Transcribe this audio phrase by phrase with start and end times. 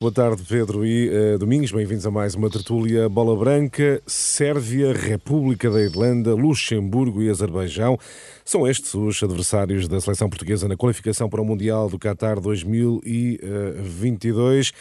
[0.00, 1.72] Boa tarde, Pedro e uh, Domingos.
[1.72, 4.00] Bem-vindos a mais uma tertúlia Bola Branca.
[4.06, 7.98] Sérvia, República da Irlanda, Luxemburgo e Azerbaijão
[8.44, 14.72] são estes os adversários da seleção portuguesa na qualificação para o Mundial do Qatar 2022.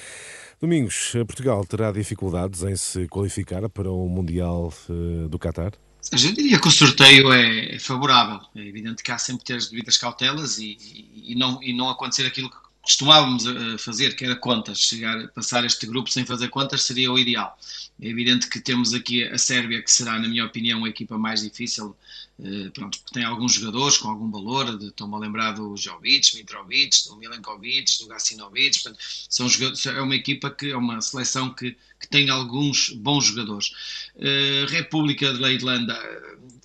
[0.61, 5.71] Domingos, Portugal terá dificuldades em se qualificar para o Mundial uh, do Qatar?
[6.11, 8.39] Eu diria que o sorteio é favorável.
[8.55, 11.89] É evidente que há sempre ter as devidas cautelas e, e, e, não, e não
[11.89, 16.47] acontecer aquilo que costumávamos eh, fazer, que era contas, chegar, passar este grupo sem fazer
[16.47, 17.57] contas seria o ideal.
[18.01, 21.41] É evidente que temos aqui a Sérvia, que será, na minha opinião, a equipa mais
[21.41, 21.93] difícil,
[22.41, 27.17] eh, pronto, tem alguns jogadores com algum valor, estou-me a lembrar do Jovic, Mitrovic, do
[27.17, 32.07] Milenkovic, do Gacinovic, portanto, são jogadores, é uma equipa que é uma seleção que, que
[32.07, 33.71] tem alguns bons jogadores.
[34.15, 35.99] Uh, República da Irlanda,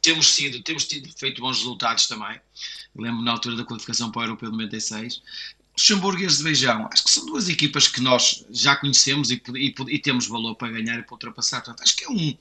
[0.00, 2.40] temos sido, temos tido feito bons resultados também.
[2.94, 5.22] Lembro na altura da qualificação para o Europeu de 96.
[5.76, 9.98] Luxemburgo e Azerbaijão, acho que são duas equipas que nós já conhecemos e, e, e,
[9.98, 11.62] temos valor para ganhar e para ultrapassar.
[11.62, 12.36] Portanto, acho que é um,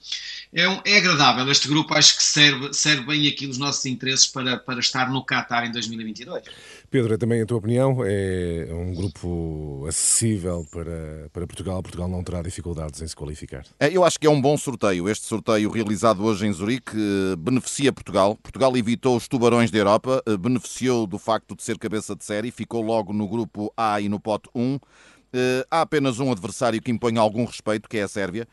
[0.53, 1.49] é um, é agradável.
[1.49, 5.23] Este grupo acho que serve, serve bem aqui os nossos interesses para, para estar no
[5.23, 6.43] Qatar em 2022.
[6.91, 7.99] Pedro, é também a tua opinião?
[8.03, 11.81] É um grupo acessível para, para Portugal?
[11.81, 13.65] Portugal não terá dificuldades em se qualificar?
[13.79, 15.07] É, eu acho que é um bom sorteio.
[15.07, 18.35] Este sorteio realizado hoje em Zurique eh, beneficia Portugal.
[18.43, 22.51] Portugal evitou os tubarões da Europa, eh, beneficiou do facto de ser cabeça de série,
[22.51, 24.77] ficou logo no grupo A e no pote 1.
[25.31, 28.45] Eh, há apenas um adversário que impõe algum respeito, que é a Sérvia,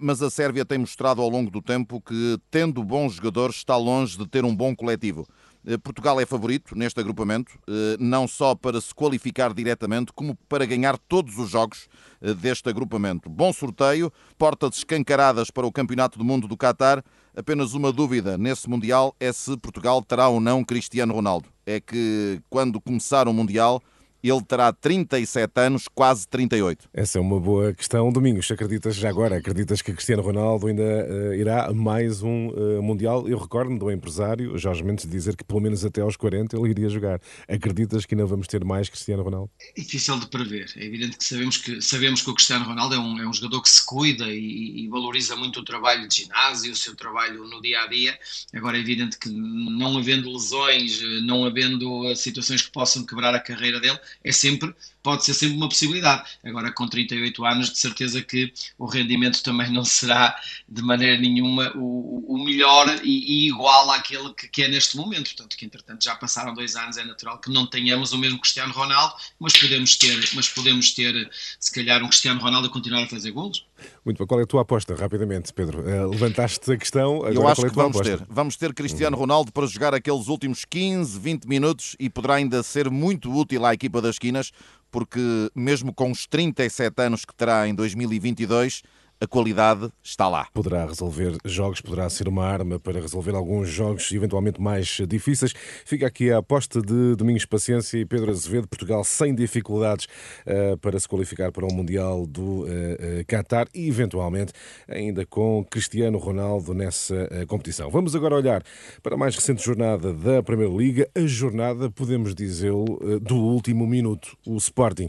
[0.00, 4.16] mas a Sérvia tem mostrado ao longo do tempo que, tendo bons jogadores, está longe
[4.16, 5.26] de ter um bom coletivo.
[5.66, 10.66] Eh, Portugal é favorito neste agrupamento, eh, não só para se qualificar diretamente, como para
[10.66, 11.88] ganhar todos os jogos
[12.20, 13.30] eh, deste agrupamento.
[13.30, 17.02] Bom sorteio, portas escancaradas para o Campeonato do Mundo do Qatar.
[17.34, 21.48] Apenas uma dúvida nesse Mundial é se Portugal terá ou não Cristiano Ronaldo.
[21.66, 23.82] É que quando começar o Mundial
[24.30, 26.88] ele terá 37 anos, quase 38.
[26.92, 28.10] Essa é uma boa questão.
[28.10, 32.82] Domingos, acreditas já agora, acreditas que Cristiano Ronaldo ainda uh, irá a mais um uh,
[32.82, 33.28] Mundial?
[33.28, 36.88] Eu recordo-me do empresário Jorge Mendes dizer que pelo menos até aos 40 ele iria
[36.88, 37.20] jogar.
[37.48, 39.50] Acreditas que ainda vamos ter mais Cristiano Ronaldo?
[39.76, 40.72] É difícil de prever.
[40.76, 43.60] É evidente que sabemos que, sabemos que o Cristiano Ronaldo é um, é um jogador
[43.62, 47.60] que se cuida e, e valoriza muito o trabalho de ginásio, o seu trabalho no
[47.60, 48.18] dia a dia.
[48.54, 53.40] Agora é evidente que não havendo lesões, não havendo eh, situações que possam quebrar a
[53.40, 56.24] carreira dele, é sempre, pode ser sempre uma possibilidade.
[56.42, 60.34] Agora, com 38 anos, de certeza que o rendimento também não será
[60.66, 65.26] de maneira nenhuma o, o melhor e, e, igual àquele que, que, é neste momento.
[65.26, 68.72] Portanto, que entretanto já passaram dois anos, é natural que não tenhamos o mesmo Cristiano
[68.72, 73.06] Ronaldo, mas podemos ter, mas podemos ter se calhar um Cristiano Ronaldo a continuar a
[73.06, 73.66] fazer golos.
[74.04, 74.94] Muito bem, qual é a tua aposta?
[74.94, 75.80] Rapidamente, Pedro.
[75.80, 77.16] Uh, levantaste a questão.
[77.16, 78.18] Agora Eu acho é que vamos aposta?
[78.18, 78.26] ter.
[78.30, 82.88] Vamos ter Cristiano Ronaldo para jogar aqueles últimos 15, 20 minutos e poderá ainda ser
[82.88, 84.50] muito útil à equipa das esquinas,
[84.94, 88.84] porque mesmo com os 37 anos que terá em 2022
[89.20, 90.46] a qualidade está lá.
[90.52, 95.54] Poderá resolver jogos, poderá ser uma arma para resolver alguns jogos eventualmente mais difíceis.
[95.84, 100.06] Fica aqui a aposta de Domingos Paciência e Pedro Azevedo, Portugal sem dificuldades
[100.46, 104.52] uh, para se qualificar para o Mundial do uh, uh, Qatar e eventualmente
[104.88, 107.14] ainda com Cristiano Ronaldo nessa
[107.46, 107.90] competição.
[107.90, 108.62] Vamos agora olhar
[109.02, 114.36] para a mais recente jornada da Primeira Liga, a jornada, podemos dizê-lo, do último minuto.
[114.46, 115.08] O Sporting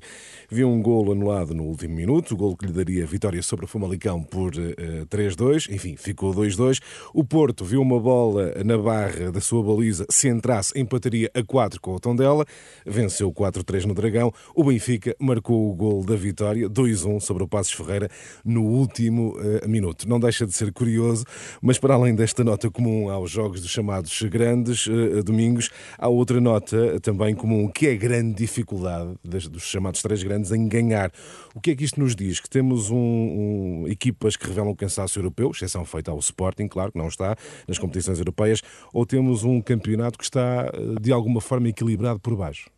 [0.50, 3.68] viu um golo anulado no último minuto, o golo que lhe daria vitória sobre o
[3.68, 6.80] Famalicão Famalicão por uh, eh, 3-2, enfim, ficou 2-2.
[7.14, 11.80] O Porto viu uma bola na barra da sua baliza, se entrasse, empataria a 4
[11.80, 12.46] com o Tondela,
[12.86, 14.32] venceu 4-3 no Dragão.
[14.54, 18.10] O Benfica marcou o gol da vitória, 2-1 sobre o Passos Ferreira,
[18.44, 20.08] no último uh, minuto.
[20.08, 21.26] Não deixa de ser curioso,
[21.62, 26.42] mas para além desta nota comum aos jogos dos chamados grandes uh, domingos, há outra
[26.42, 31.12] nota também comum, que é a grande dificuldade dos chamados três grandes em ganhar.
[31.54, 32.40] O que é que isto nos diz?
[32.40, 36.98] Que temos um, um equipas que revelam cansaço europeu, exceção feita ao Sporting, claro, que
[36.98, 37.36] não está
[37.68, 38.62] nas competições europeias,
[38.94, 42.70] ou temos um campeonato que está eh, de alguma forma equilibrado por baixo?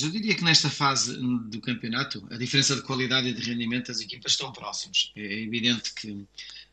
[0.00, 4.00] Eu diria que nesta fase do campeonato, a diferença de qualidade e de rendimento das
[4.00, 5.12] equipas estão próximos.
[5.14, 6.26] É evidente que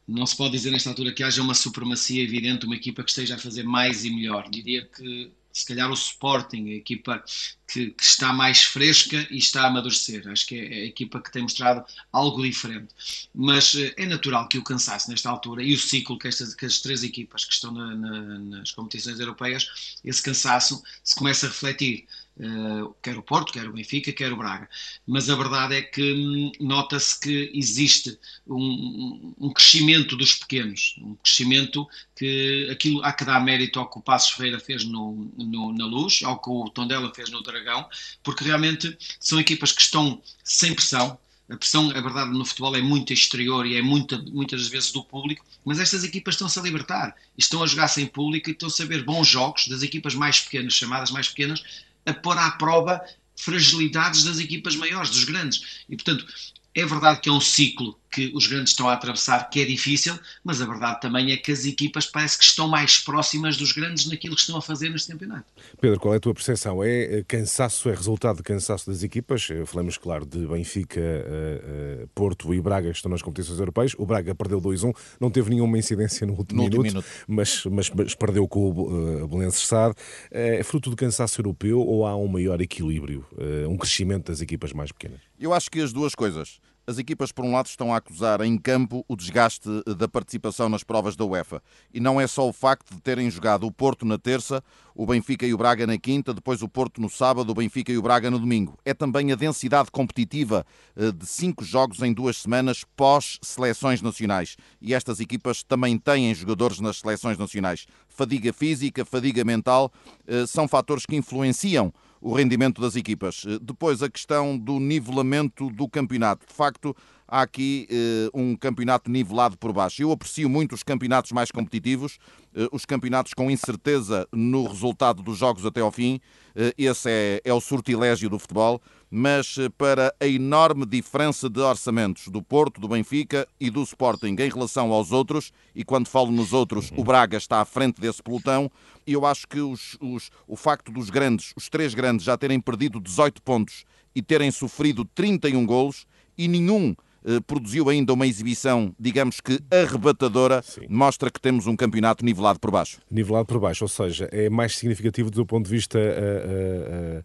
[0.08, 3.36] não se pode dizer nesta altura que haja uma supremacia evidente, uma equipa que esteja
[3.36, 4.50] a fazer mais e melhor.
[4.50, 7.24] Diria que se calhar o Sporting, a equipa
[7.68, 10.28] que, que, está mais fresca e está a amadurecer.
[10.30, 11.84] Acho que é a equipa que tem mostrado
[12.14, 12.94] algo diferente.
[13.34, 16.66] Mas eh, é natural que o cansaço nesta altura e o ciclo que, estas, que
[16.66, 21.50] as três equipas que estão na, na, nas competições europeias, esse cansaço se começa a
[21.50, 22.06] refletir.
[22.40, 24.70] Uh, quer o Porto, quer o Benfica, quer o Braga.
[25.08, 31.16] Mas a verdade é que hum, nota-se que existe um, um, crescimento dos pequenos, um
[31.16, 35.74] crescimento que aquilo há que dar mérito ao que o Passos Ferreira fez no, no,
[35.74, 37.90] na Luz, ao que o Tondela fez no Dragão,
[38.22, 41.18] porque realmente são equipas que estão sem pressão,
[41.50, 45.02] a pressão, é verdade, no futebol é muito exterior e é muita, muitas vezes do
[45.02, 48.72] público, mas estas equipas estão-se a libertar, estão a jogar sem público e estão a
[48.72, 51.64] saber bons jogos das equipas mais pequenas, chamadas mais pequenas,
[52.08, 53.02] a pôr à prova
[53.36, 55.84] fragilidades das equipas maiores, dos grandes.
[55.88, 56.26] E, portanto,
[56.74, 60.18] é verdade que é um ciclo que os grandes estão a atravessar, que é difícil,
[60.44, 64.08] mas a verdade também é que as equipas parece que estão mais próximas dos grandes
[64.08, 65.46] naquilo que estão a fazer neste campeonato.
[65.80, 66.84] Pedro, qual é a tua percepção?
[66.84, 69.48] É cansaço, é resultado de cansaço das equipas?
[69.68, 71.22] Falamos, claro, de Benfica, eh,
[71.64, 73.94] eh, Porto e Braga, que estão nas competições europeias.
[74.00, 77.66] O Braga perdeu 2-1, não teve nenhuma incidência no último, no minuto, último minuto, Mas,
[77.66, 79.94] mas, mas, perdeu com o uh, Belenenses Sade.
[80.32, 83.24] É fruto do cansaço europeu ou há um maior equilíbrio,
[83.70, 85.22] um crescimento das equipas mais pequenas?
[85.40, 86.60] Eu acho que as duas coisas.
[86.90, 89.68] As equipas, por um lado, estão a acusar em campo o desgaste
[89.98, 91.62] da participação nas provas da UEFA.
[91.94, 94.64] E não é só o facto de terem jogado o Porto na terça,
[94.96, 97.98] o Benfica e o Braga na quinta, depois o Porto no sábado, o Benfica e
[97.98, 98.80] o Braga no domingo.
[98.86, 104.56] É também a densidade competitiva eh, de cinco jogos em duas semanas pós-seleções nacionais.
[104.80, 107.86] E estas equipas também têm jogadores nas seleções nacionais.
[108.08, 109.92] Fadiga física, fadiga mental,
[110.26, 113.46] eh, são fatores que influenciam o rendimento das equipas.
[113.48, 116.46] Eh, depois, a questão do nivelamento do campeonato.
[116.48, 116.96] De facto,
[117.28, 120.02] há aqui eh, um campeonato nivelado por baixo.
[120.02, 122.18] Eu aprecio muito os campeonatos mais competitivos,
[122.56, 126.20] eh, os campeonatos com incerteza no resultado dos jogos até ao fim.
[126.56, 128.82] Eh, esse é, é o sortilégio do futebol.
[129.10, 134.36] Mas eh, para a enorme diferença de orçamentos do Porto, do Benfica e do Sporting
[134.40, 138.22] em relação aos outros, e quando falo nos outros, o Braga está à frente desse
[138.22, 138.70] pelotão,
[139.06, 143.00] eu acho que os, os, o facto dos grandes, os três grandes, já terem perdido
[143.00, 146.06] 18 pontos e terem sofrido 31 golos,
[146.38, 146.96] e nenhum
[147.26, 150.86] eh, produziu ainda uma exibição, digamos que arrebatadora, Sim.
[150.88, 153.00] mostra que temos um campeonato nivelado por baixo.
[153.12, 156.00] Nivelado por baixo, ou seja, é mais significativo do ponto de vista.
[156.00, 157.24] Uh, uh,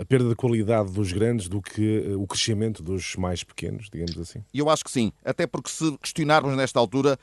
[0.00, 4.44] a perda de qualidade dos grandes do que o crescimento dos mais pequenos, digamos assim?
[4.52, 7.18] Eu acho que sim, até porque se questionarmos nesta altura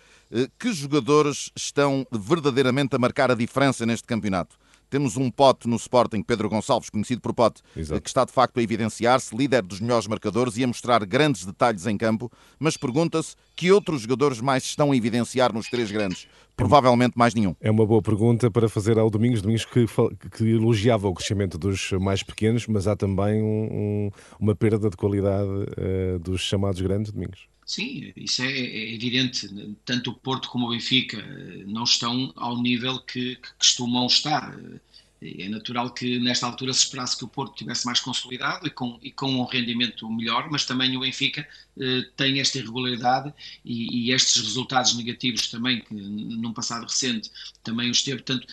[0.57, 4.57] que jogadores estão verdadeiramente a marcar a diferença neste campeonato.
[4.91, 8.01] Temos um pote no Sporting, Pedro Gonçalves, conhecido por pote, Exato.
[8.01, 11.87] que está de facto a evidenciar-se, líder dos melhores marcadores e a mostrar grandes detalhes
[11.87, 12.29] em campo,
[12.59, 16.27] mas pergunta-se que outros jogadores mais estão a evidenciar nos três grandes.
[16.57, 17.55] Provavelmente mais nenhum.
[17.61, 19.41] É uma boa pergunta para fazer ao Domingos.
[19.41, 19.85] Domingos que,
[20.35, 24.97] que elogiava o crescimento dos mais pequenos, mas há também um, um, uma perda de
[24.97, 27.50] qualidade uh, dos chamados grandes, Domingos.
[27.65, 29.47] Sim, isso é, é, evidente.
[29.85, 34.57] Tanto o Porto como o Benfica eh, não estão ao nível que, que costumam estar.
[35.21, 38.97] É natural que nesta altura se esperasse que o Porto tivesse mais consolidado e com,
[39.03, 41.47] e com um rendimento melhor, mas também o Benfica
[41.79, 43.31] eh, tem esta irregularidade
[43.63, 47.31] e, e, estes resultados negativos também, que num passado recente
[47.63, 48.47] também os teve, portanto,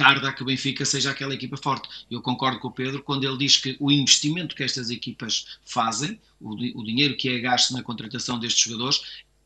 [0.00, 1.86] tarda que o Benfica seja aquela equipa forte.
[2.10, 6.18] Eu concordo com o Pedro quando ele diz que o investimento que estas equipas fazem,
[6.40, 9.02] o, o dinheiro que é gasto na contratação destes jogadores,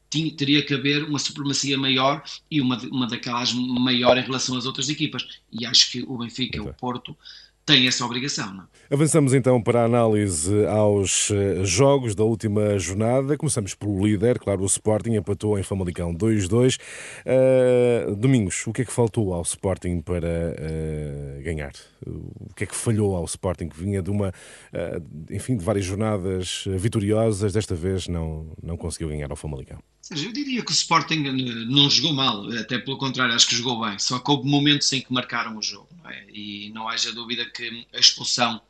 [0.08, 4.64] tinha, teria que haver uma supremacia maior e uma, uma daquelas maior em relação às
[4.64, 5.26] outras equipas.
[5.50, 7.16] E acho que o Benfica, o Porto,
[7.64, 8.52] tem essa obrigação.
[8.52, 8.64] Não?
[8.64, 8.94] É?
[8.94, 13.36] Avançamos então para a análise aos eh, jogos da última jornada.
[13.36, 16.76] Começamos pelo líder, claro, o Sporting empatou em Famalicão 2-2.
[16.76, 16.80] Uh,
[17.24, 21.72] eh, Domingos, o que é que faltou ao Sporting para uh, ganhar?
[22.06, 25.84] O que é que falhou ao Sporting que vinha de uma, uh, enfim, de várias
[25.84, 29.78] jornadas vitoriosas, desta vez não, não conseguiu ganhar ao Famalicão?
[30.10, 31.22] Eu diria que o Sporting
[31.66, 33.98] não jogou mal, até pelo contrário, acho que jogou bem.
[33.98, 36.26] Só que houve momentos em que marcaram o jogo, não é?
[36.30, 38.60] E não haja dúvida que a expulsão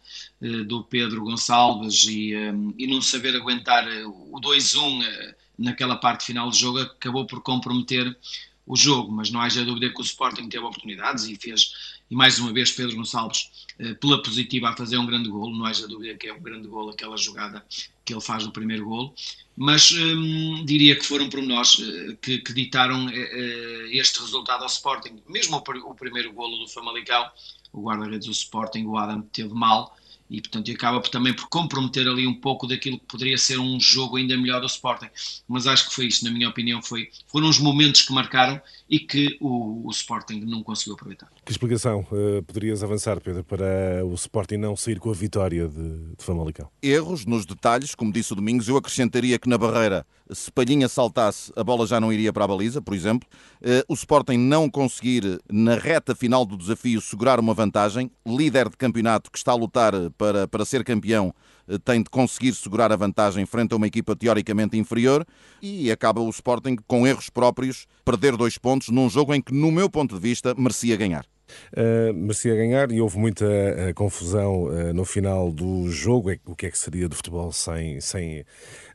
[0.41, 5.97] uh, do Pedro Gonçalves e, um, e não saber aguentar eh, o 2-1 uh, naquela
[5.97, 8.17] parte final do jogo acabou por comprometer
[8.67, 12.39] o jogo, mas não haja dúvida que o Sporting teve oportunidades e fez, e mais
[12.39, 16.15] uma vez Pedro Gonçalves uh, pela positiva a fazer um grande golo, não haja dúvida
[16.15, 17.65] que é um grande golo aquela jogada
[18.05, 19.15] que ele faz no primeiro golo,
[19.57, 24.69] mas um, diria que foram por nós uh, que, que, ditaram uh, este resultado ao
[24.69, 27.31] Sporting, mesmo o primeiro golo do Famalicão,
[27.73, 29.95] o guarda-redes do Sporting, o Adam, teve mal
[30.29, 34.17] e portanto acaba também por comprometer ali um pouco daquilo que poderia ser um jogo
[34.17, 35.09] ainda melhor do Sporting.
[35.47, 38.61] Mas acho que foi isso, na minha opinião, foi, foram os momentos que marcaram
[38.95, 41.29] e que o, o Sporting não conseguiu aproveitar.
[41.45, 46.15] Que explicação uh, poderias avançar, Pedro, para o Sporting não sair com a vitória de,
[46.17, 46.71] de Famalicão?
[46.81, 51.53] Erros nos detalhes, como disse o Domingos, eu acrescentaria que na barreira, se Palhinha saltasse,
[51.57, 53.29] a bola já não iria para a baliza, por exemplo.
[53.61, 58.77] Uh, o Sporting não conseguir, na reta final do desafio, segurar uma vantagem, líder de
[58.77, 61.54] campeonato que está a lutar para, para ser campeão eh,
[61.85, 65.27] tem de conseguir segurar a vantagem frente a uma equipa teoricamente inferior
[65.63, 69.71] e acaba o Sporting com erros próprios perder dois pontos num jogo em que, no
[69.71, 71.25] meu ponto de vista, merecia ganhar.
[71.73, 76.31] Uh, merecia ganhar e houve muita uh, confusão uh, no final do jogo.
[76.31, 78.45] É, o que é que seria do futebol sem, sem,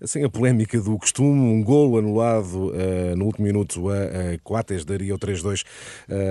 [0.04, 1.39] sem a polémica do costume?
[1.39, 2.74] Um golo anulado
[3.16, 5.63] no último minuto a, Coates daria o 3-2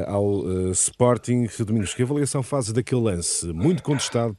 [0.07, 1.49] ao Sporting.
[1.61, 4.37] Domingos, que avaliação faz daquele lance muito contestado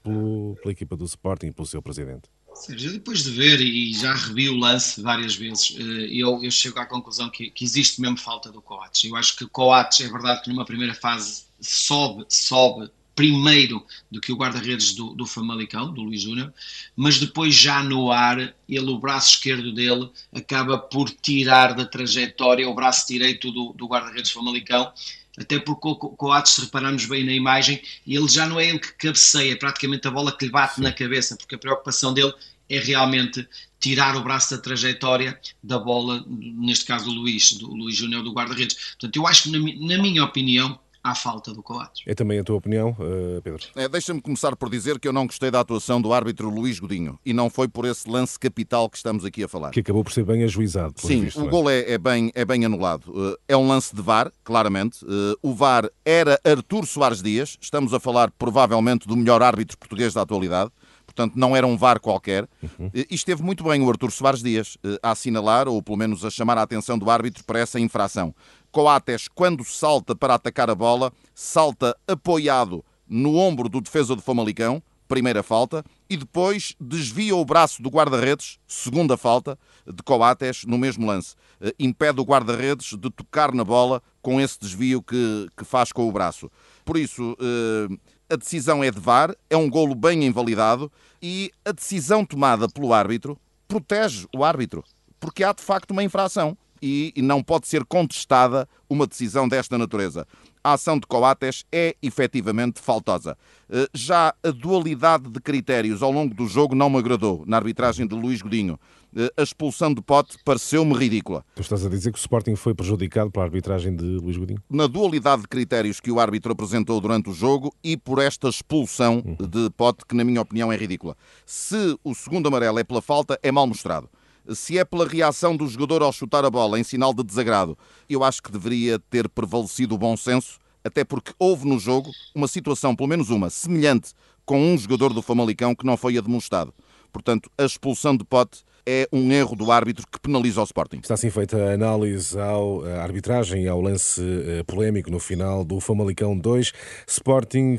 [0.61, 2.29] pela equipa do Sporting e pelo seu presidente?
[2.59, 5.75] Sérgio, depois de ver e já revi o lance várias vezes,
[6.11, 9.09] eu, eu chego à conclusão que, que existe mesmo falta do Coates.
[9.09, 14.21] Eu acho que o Coates é verdade que numa primeira fase sobe, sobe primeiro do
[14.21, 16.53] que o guarda-redes do, do Famalicão, do Luís Júnior,
[16.95, 22.69] mas depois já no ar, ele, o braço esquerdo dele, acaba por tirar da trajetória
[22.69, 24.91] o braço direito do, do guarda-redes Famalicão,
[25.37, 28.93] até porque o Coates, se repararmos bem na imagem, ele já não é ele que
[28.93, 32.33] cabeceia, é praticamente a bola que lhe bate na cabeça, porque a preocupação dele
[32.69, 33.47] é realmente
[33.79, 38.33] tirar o braço da trajetória da bola, neste caso do Luís, do Luís Júnior do
[38.33, 38.75] guarda-redes.
[38.91, 42.03] Portanto, eu acho que, na, na minha opinião, à falta do Coates.
[42.05, 43.63] É também a tua opinião, uh, Pedro?
[43.75, 47.19] É, Deixa-me começar por dizer que eu não gostei da atuação do árbitro Luís Godinho
[47.25, 49.71] e não foi por esse lance capital que estamos aqui a falar.
[49.71, 50.93] Que acabou por ser bem ajuizado.
[50.97, 51.49] Sim, visto, o é?
[51.49, 53.11] gol é, é, bem, é bem anulado.
[53.11, 55.03] Uh, é um lance de VAR, claramente.
[55.05, 60.13] Uh, o VAR era Artur Soares Dias, estamos a falar provavelmente do melhor árbitro português
[60.13, 60.71] da atualidade
[61.19, 62.47] portanto não era um VAR qualquer.
[62.63, 62.89] Uhum.
[62.93, 66.57] E esteve muito bem o Artur Soares Dias a assinalar, ou pelo menos a chamar
[66.57, 68.33] a atenção do árbitro para essa infração.
[68.71, 74.81] Coates, quando salta para atacar a bola, salta apoiado no ombro do defesa do Famalicão,
[75.07, 79.57] primeira falta, e depois desvia o braço do guarda-redes, segunda falta,
[79.87, 81.35] de Coates no mesmo lance.
[81.59, 86.07] Eh, impede o guarda-redes de tocar na bola com esse desvio que, que faz com
[86.07, 86.51] o braço.
[86.85, 87.97] Por isso, eh,
[88.29, 92.93] a decisão é de VAR, é um golo bem invalidado e a decisão tomada pelo
[92.93, 94.83] árbitro protege o árbitro,
[95.19, 100.25] porque há de facto uma infração e não pode ser contestada uma decisão desta natureza.
[100.63, 103.37] A ação de Coates é efetivamente faltosa.
[103.69, 108.05] Eh, já a dualidade de critérios ao longo do jogo não me agradou, na arbitragem
[108.05, 108.79] de Luís Godinho.
[109.15, 111.43] Eh, a expulsão de Pote pareceu-me ridícula.
[111.55, 114.61] Tu estás a dizer que o Sporting foi prejudicado pela arbitragem de Luís Godinho?
[114.69, 119.23] Na dualidade de critérios que o árbitro apresentou durante o jogo e por esta expulsão
[119.25, 119.47] uhum.
[119.47, 121.15] de Pote, que na minha opinião é ridícula.
[121.45, 124.09] Se o segundo amarelo é pela falta, é mal mostrado
[124.55, 127.77] se é pela reação do jogador ao chutar a bola em sinal de desagrado,
[128.09, 132.47] eu acho que deveria ter prevalecido o bom senso, até porque houve no jogo uma
[132.47, 134.13] situação, pelo menos uma, semelhante
[134.45, 136.73] com um jogador do Famalicão que não foi admoestado.
[137.11, 140.97] Portanto, a expulsão de Pote é um erro do árbitro que penaliza o Sporting.
[140.97, 145.63] Está assim feita a análise ao, à arbitragem e ao lance uh, polémico no final
[145.63, 146.73] do Famalicão 2,
[147.07, 147.77] Sporting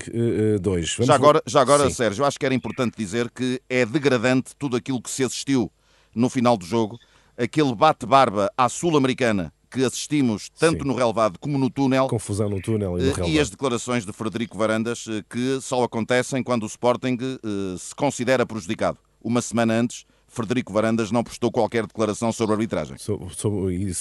[0.60, 0.98] 2.
[0.98, 4.76] Uh, já agora, já agora Sérgio, acho que era importante dizer que é degradante tudo
[4.76, 5.68] aquilo que se assistiu
[6.14, 6.96] no final do jogo,
[7.36, 10.88] aquele bate-barba à sul-americana que assistimos tanto Sim.
[10.88, 12.08] no relevado como no túnel.
[12.08, 13.28] Confusão no túnel e no relevado.
[13.28, 17.76] Eh, e as declarações de Frederico Varandas eh, que só acontecem quando o Sporting eh,
[17.78, 18.98] se considera prejudicado.
[19.22, 22.96] Uma semana antes, Frederico Varandas não prestou qualquer declaração sobre a arbitragem.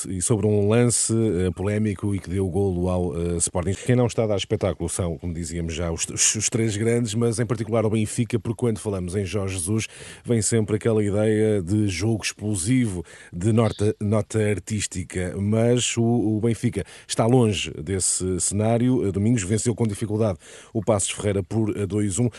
[0.08, 3.74] e sobre um lance uh, polémico e que deu o golo ao uh, Sporting.
[3.74, 6.06] Quem não está a dar espetáculo são, como dizíamos já, os,
[6.36, 9.88] os, três grandes, mas em particular o Benfica, porque quando falamos em Jorge Jesus,
[10.24, 16.84] vem sempre aquela ideia de jogo explosivo, de nota, nota artística, mas o, o Benfica
[17.08, 19.08] está longe desse cenário.
[19.08, 20.38] Uh, Domingos venceu com dificuldade
[20.72, 22.32] o Passos Ferreira por 2-1.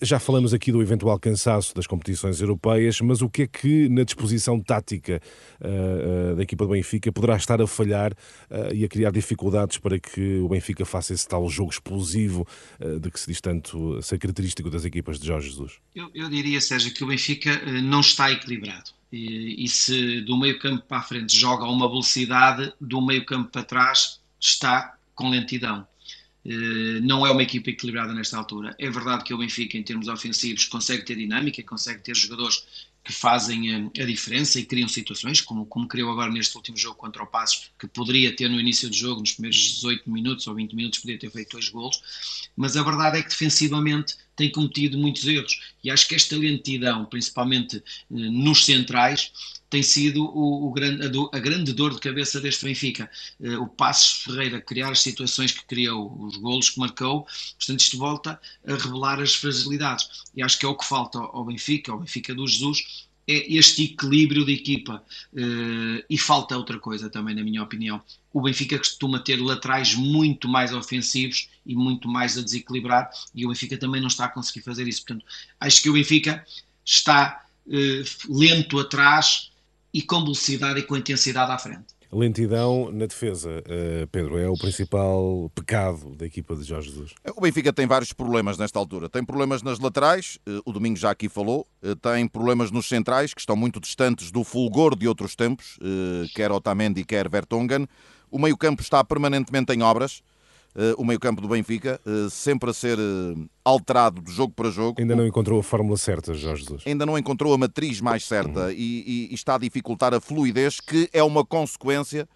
[0.00, 4.04] Já falamos aqui do eventual cansaço das competições europeias, mas o que é que na
[4.04, 5.20] disposição tática
[5.60, 9.76] uh, uh, da equipa do Benfica poderá estar a falhar uh, e a criar dificuldades
[9.76, 12.46] para que o Benfica faça esse tal jogo explosivo
[13.00, 15.72] de que se diz tanto ser característico das equipas de Jorge Jesus?
[15.94, 18.92] Eu, eu diria, Sérgio, que o Benfica não está equilibrado.
[19.12, 23.24] E, e se do meio campo para a frente joga a uma velocidade, do meio
[23.24, 25.86] campo para trás está com lentidão.
[27.02, 28.76] não é uma equipa equilibrada nesta altura.
[28.78, 32.64] É verdade que o Benfica, em termos ofensivos, consegue ter dinâmica, consegue ter jogadores
[33.04, 37.22] que fazem a, diferença e criam situações, como, como criou agora neste último jogo contra
[37.22, 40.74] o Passos, que poderia ter no início do jogo, nos primeiros 18 minutos ou 20
[40.74, 45.26] minutos, poderia ter feito dois golos, mas a verdade é que defensivamente tem cometido muitos
[45.26, 49.30] erros, e acho que esta lentidão, principalmente eh, nos centrais,
[49.74, 53.10] tem sido o, o grande, a, do, a, grande dor de cabeça deste Benfica.
[53.40, 57.26] Uh, o Passos Ferreira criar as situações que criou, os golos que marcou,
[57.58, 60.08] portanto isto volta a revelar as fragilidades.
[60.32, 63.84] E acho que é o que falta ao Benfica, ao Benfica do Jesus, é este
[63.84, 65.02] equilíbrio de equipa.
[65.32, 68.02] Uh, e falta outra coisa também, na minha opinião.
[68.32, 73.48] O Benfica costuma ter laterais muito mais ofensivos e muito mais a desequilibrar, e o
[73.48, 75.04] Benfica também não está a conseguir fazer isso.
[75.04, 75.24] Portanto,
[75.60, 76.44] acho que o Benfica
[76.84, 79.50] está uh, lento atrás,
[79.94, 81.94] e com velocidade e com intensidade à frente.
[82.14, 87.12] Lentidão na defesa, uh, Pedro, é o principal pecado da equipa de Jorge Jesus.
[87.36, 89.08] O Benfica tem vários problemas nesta altura.
[89.08, 93.34] Tem problemas nas laterais, uh, o Domingo já aqui falou, uh, tem problemas nos centrais,
[93.34, 95.78] que estão muito distantes do fulgor de outros tempos,
[96.34, 97.88] quer Otamendi, quer Vertonghen.
[98.30, 100.22] O meio-campo está permanentemente em obras.
[100.76, 105.00] Uh, o meio-campo do Benfica, uh, sempre a ser uh, alterado de jogo para jogo.
[105.00, 106.82] Ainda não encontrou a fórmula certa, Jorge Jesus.
[106.84, 108.70] Ainda não encontrou a matriz mais certa uhum.
[108.70, 112.28] e, e, e, está a dificultar a fluidez, que é uma consequência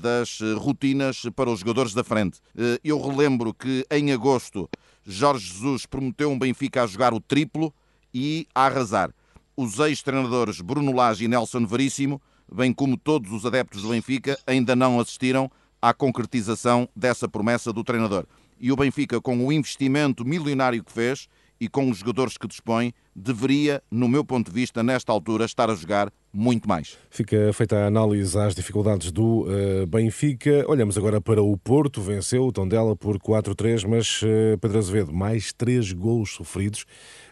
[0.00, 2.38] das rotinas para os jogadores da frente.
[2.84, 4.70] eu relembro que em agosto
[5.04, 7.74] Jorge Jesus prometeu um Benfica a jogar o triplo
[8.14, 9.10] e a arrasar.
[9.56, 12.20] Os ex-treinadores Bruno Lage e Nelson Veríssimo,
[12.52, 15.50] bem como todos os adeptos do Benfica, ainda não assistiram
[15.88, 18.26] à concretização dessa promessa do treinador.
[18.58, 21.28] E o Benfica, com o investimento milionário que fez
[21.60, 25.70] e com os jogadores que dispõe, deveria, no meu ponto de vista, nesta altura, estar
[25.70, 26.98] a jogar muito mais.
[27.08, 30.66] Fica feita a análise às dificuldades do uh, Benfica.
[30.68, 35.50] Olhamos agora para o Porto, venceu o Tondela por 4-3, mas uh, Pedro Azevedo, mais
[35.54, 36.84] três golos sofridos.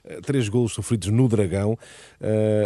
[0.03, 1.79] Uh, três golos sofridos no Dragão.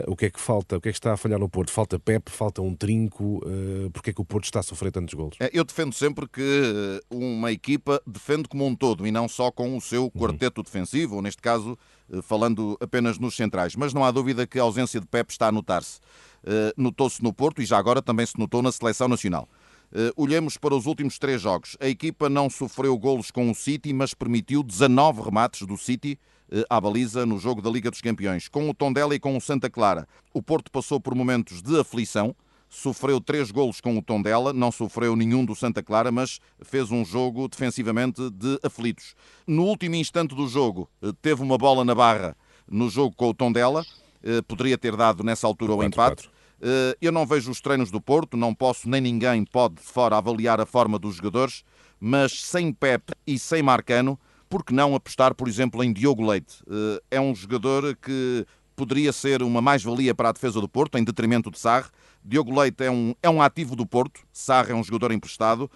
[0.06, 0.76] o que é que falta?
[0.76, 1.72] O que é que está a falhar no Porto?
[1.72, 3.42] Falta Pep, falta um trinco.
[3.44, 5.36] Uh, Porquê é que o Porto está a sofrer tantos golos?
[5.40, 9.76] É, eu defendo sempre que uma equipa defende como um todo e não só com
[9.76, 10.10] o seu uhum.
[10.10, 10.64] quarteto uhum.
[10.64, 11.76] defensivo, ou neste caso,
[12.22, 13.74] falando apenas nos centrais.
[13.76, 16.00] Mas não há dúvida que a ausência de Pep está a notar-se.
[16.44, 19.48] Eh, notou-se no Porto e já agora também se notou na seleção nacional.
[19.90, 21.74] Uh, olhemos para os últimos três jogos.
[21.80, 26.18] A equipa não sofreu golos com o City, mas permitiu 19 remates do City
[26.68, 28.48] à baliza no jogo da Liga dos Campeões.
[28.48, 32.36] Com o Tondela e com o Santa Clara, o Porto passou por momentos de aflição.
[32.68, 37.04] Sofreu três golos com o Tondela, não sofreu nenhum do Santa Clara, mas fez um
[37.04, 39.14] jogo defensivamente de aflitos.
[39.46, 42.36] No último instante do jogo, uh, teve uma bola na barra
[42.70, 43.84] no jogo com o Tondela
[44.22, 46.28] eh, poderia ter dado nessa altura o empate.
[46.60, 50.16] Eh, eu não vejo os treinos do Porto, não posso, nem ninguém pode de fora
[50.16, 51.64] avaliar a forma dos jogadores,
[52.00, 56.56] mas sem Pep e sem Marcano, por que não apostar, por exemplo, em Diogo Leite?
[56.68, 58.44] Eh, é um jogador que
[58.74, 61.88] poderia ser uma mais-valia para a defesa do Porto, em detrimento de Sarre.
[62.28, 65.70] Diogo Leite é um, é um ativo do Porto, Sarre é um jogador emprestado.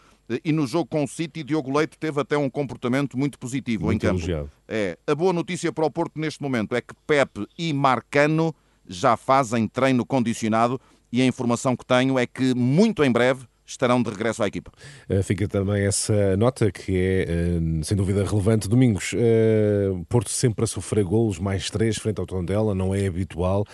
[0.45, 4.05] E no jogo com o City, Diogo Leite teve até um comportamento muito positivo muito
[4.05, 4.21] em campo.
[4.21, 4.51] Elogiado.
[4.69, 8.55] É, a boa notícia para o Porto neste momento é que Pepe e Marcano
[8.87, 14.03] já fazem treino condicionado e a informação que tenho é que muito em breve estarão
[14.03, 14.73] de regresso à equipa.
[15.09, 18.69] Eh, fica também essa nota que é, eh, sem dúvida, relevante.
[18.69, 23.65] Domingos, eh, Porto sempre a sofrer golos, mais três frente ao Tondela, não é habitual.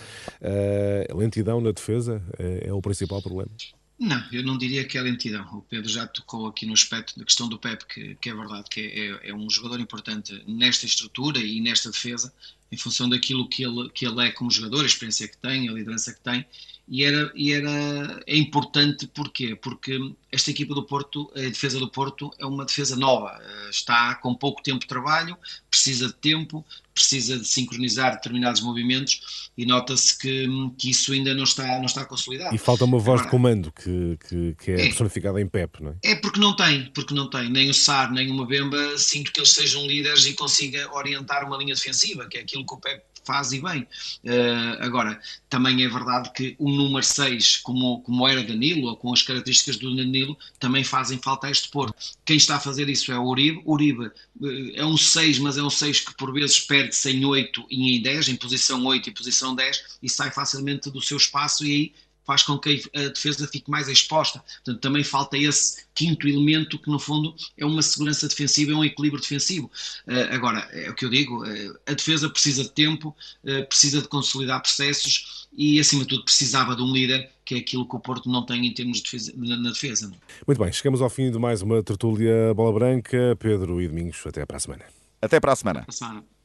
[1.15, 3.51] Lentidão na defesa é o principal problema.
[3.99, 5.45] Não, eu não diria que é lentidão.
[5.53, 8.65] O Pedro já tocou aqui no aspecto da questão do Pep, que, que é verdade,
[8.71, 12.33] que é, é, um jogador importante nesta estrutura e nesta defesa,
[12.71, 15.73] em função daquilo que ele, que ele é como jogador, a experiência que tem, a
[15.73, 16.45] liderança que tem,
[16.91, 19.55] e era, e era é importante porquê?
[19.55, 19.99] Porque
[20.33, 24.35] esta equipa do Porto, a defesa do Porto, é uma defesa nova, eh, está com
[24.35, 25.37] pouco tempo de trabalho,
[25.71, 31.45] precisa de tempo, precisa de sincronizar determinados movimentos e nota-se que, que isso ainda não
[31.45, 32.55] está, não está consolidado.
[32.55, 35.83] E falta uma voz Agora, de comando que, que, que é, é, personificada em Pep,
[35.83, 36.13] não é?
[36.13, 37.51] É porque não tem, porque não tem.
[37.51, 41.57] Nem o Sar, nem o Mbemba sinto que eles sejam líderes e consiga orientar uma
[41.57, 43.83] linha defensiva, que é aquilo que o Pep faz e bem.
[44.25, 49.13] Uh, agora, também é verdade que o número 6, como, como era Danilo, ou com
[49.13, 51.95] as características do Danilo, também fazem falta a este Porto.
[52.25, 53.63] Quem está a fazer isso é o Uribe.
[53.67, 57.67] Uribe uh, é um 6, mas é um 6 que por vezes perde-se em 8
[57.71, 61.67] e em 10, em posição 8 e posição 10, e sai facilmente do seu espaço
[61.67, 64.45] e aí faz com que a defesa fique mais exposta.
[64.63, 68.85] Portanto, também falta esse quinto elemento que, no fundo, é uma segurança defensiva, é um
[68.85, 69.71] equilíbrio defensivo.
[70.07, 74.03] Uh, agora, é o que eu digo, uh, a defesa precisa de tempo, uh, precisa
[74.03, 77.97] de consolidar processos e, acima de tudo, precisava de um líder, que é aquilo que
[77.97, 80.13] o Porto não tem em termos de defesa, na defesa.
[80.47, 83.35] Muito bem, chegamos ao fim de mais uma tertúlia Bola Branca.
[83.39, 84.85] Pedro e Domingos, até para a semana.
[85.23, 85.81] Até para a semana.
[85.81, 86.38] Para a semana.